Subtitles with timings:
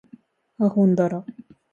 [0.57, 1.23] あほんだら